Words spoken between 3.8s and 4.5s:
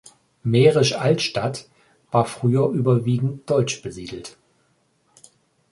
besiedelt.